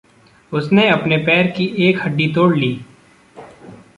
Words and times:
उसने 0.51 0.87
अपने 0.89 1.17
पैर 1.17 1.47
की 1.47 1.65
एक 1.77 2.01
हड्डी 2.01 2.27
तोड़ 2.33 2.55
ली। 2.57 2.79